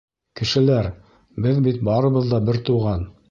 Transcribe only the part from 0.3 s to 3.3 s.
—Кешеләр, беҙ бит барыбыҙ ҙа бер туған.